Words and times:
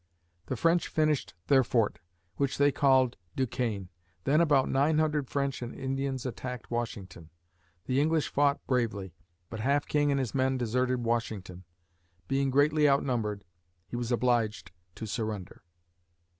The 0.47 0.55
French 0.57 0.87
finished 0.87 1.35
their 1.45 1.63
fort, 1.63 1.99
which 2.37 2.57
they 2.57 2.71
called 2.71 3.17
Duquesne 3.35 3.81
(doo 3.83 3.85
cané). 3.85 3.89
Then 4.23 4.41
about 4.41 4.67
nine 4.67 4.97
hundred 4.97 5.29
French 5.29 5.61
and 5.61 5.75
Indians 5.75 6.25
attacked 6.25 6.71
Washington. 6.71 7.29
The 7.85 8.01
English 8.01 8.29
fought 8.29 8.65
bravely, 8.65 9.13
but 9.51 9.59
Half 9.59 9.85
King 9.85 10.09
and 10.09 10.19
his 10.19 10.33
men 10.33 10.57
deserted 10.57 11.03
Washington. 11.03 11.65
Being 12.27 12.49
greatly 12.49 12.89
outnumbered, 12.89 13.45
he 13.85 13.95
was 13.95 14.11
obliged 14.11 14.71
to 14.95 15.05
surrender. 15.05 15.61